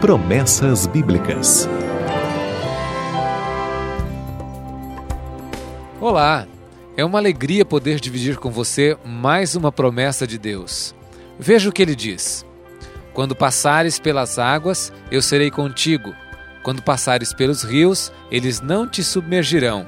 [0.00, 1.68] Promessas Bíblicas.
[6.00, 6.46] Olá,
[6.96, 10.94] é uma alegria poder dividir com você mais uma promessa de Deus.
[11.36, 12.46] Veja o que ele diz:
[13.12, 16.14] Quando passares pelas águas, eu serei contigo.
[16.62, 19.84] Quando passares pelos rios, eles não te submergirão.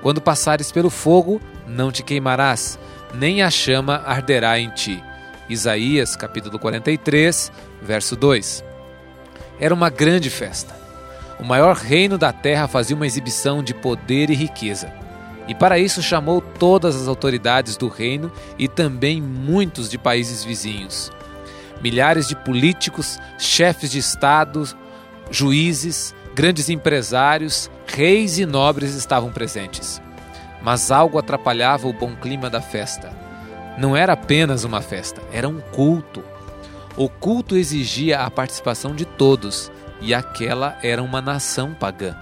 [0.00, 2.78] Quando passares pelo fogo, não te queimarás,
[3.14, 5.04] nem a chama arderá em ti.
[5.50, 7.52] Isaías capítulo 43,
[7.82, 8.69] verso 2.
[9.60, 10.74] Era uma grande festa.
[11.38, 14.92] O maior reino da terra fazia uma exibição de poder e riqueza.
[15.46, 21.10] E para isso chamou todas as autoridades do reino e também muitos de países vizinhos.
[21.82, 24.66] Milhares de políticos, chefes de estado,
[25.30, 30.00] juízes, grandes empresários, reis e nobres estavam presentes.
[30.62, 33.10] Mas algo atrapalhava o bom clima da festa.
[33.78, 36.22] Não era apenas uma festa, era um culto.
[37.00, 42.14] O culto exigia a participação de todos, e aquela era uma nação pagã.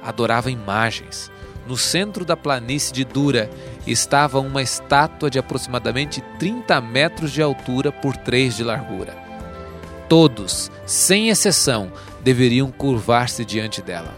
[0.00, 1.28] Adorava imagens.
[1.66, 3.50] No centro da planície de Dura
[3.84, 9.12] estava uma estátua de aproximadamente 30 metros de altura por 3 de largura.
[10.08, 11.90] Todos, sem exceção,
[12.22, 14.14] deveriam curvar-se diante dela.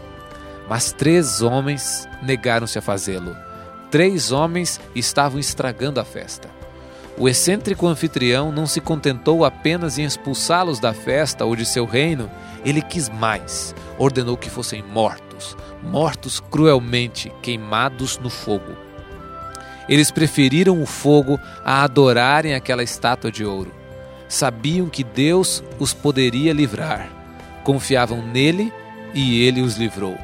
[0.69, 3.35] Mas três homens negaram-se a fazê-lo.
[3.89, 6.58] Três homens estavam estragando a festa.
[7.19, 12.31] O excêntrico anfitrião não se contentou apenas em expulsá-los da festa ou de seu reino,
[12.63, 13.75] ele quis mais.
[13.97, 18.71] Ordenou que fossem mortos, mortos cruelmente, queimados no fogo.
[19.89, 23.73] Eles preferiram o fogo a adorarem aquela estátua de ouro.
[24.29, 27.09] Sabiam que Deus os poderia livrar.
[27.65, 28.71] Confiavam nele
[29.13, 30.17] e ele os livrou.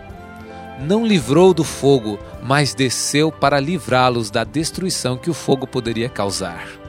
[0.80, 6.84] Não livrou do fogo, mas desceu para livrá-los da destruição que o fogo poderia causar.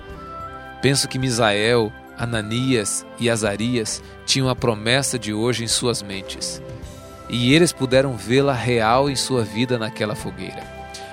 [0.82, 6.62] Penso que Misael, Ananias e Azarias tinham a promessa de hoje em suas mentes.
[7.28, 10.62] E eles puderam vê-la real em sua vida naquela fogueira.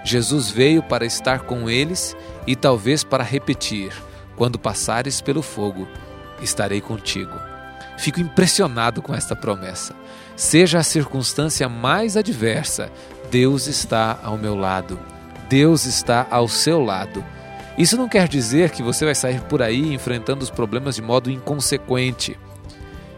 [0.06, 2.16] Jesus veio para estar com eles
[2.46, 3.91] e talvez para repetir:
[4.35, 5.88] quando passares pelo fogo,
[6.41, 7.34] estarei contigo.
[7.97, 9.95] Fico impressionado com esta promessa.
[10.35, 12.91] Seja a circunstância mais adversa,
[13.30, 15.00] Deus está ao meu lado.
[15.47, 17.24] Deus está ao seu lado.
[17.78, 21.31] Isso não quer dizer que você vai sair por aí enfrentando os problemas de modo
[21.31, 22.38] inconsequente.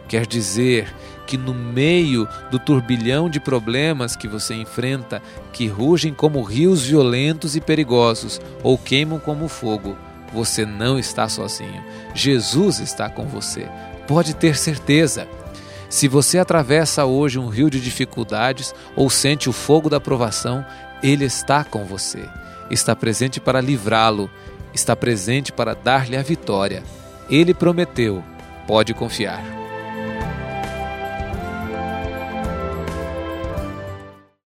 [0.07, 0.93] Quer dizer
[1.25, 5.21] que no meio do turbilhão de problemas que você enfrenta,
[5.51, 9.97] que rugem como rios violentos e perigosos ou queimam como fogo,
[10.31, 11.83] você não está sozinho.
[12.13, 13.67] Jesus está com você.
[14.07, 15.27] Pode ter certeza.
[15.89, 20.65] Se você atravessa hoje um rio de dificuldades ou sente o fogo da provação,
[21.01, 22.27] Ele está com você.
[22.69, 24.29] Está presente para livrá-lo
[24.75, 26.83] está presente para dar-lhe a vitória.
[27.29, 28.23] Ele prometeu,
[28.67, 29.64] pode confiar.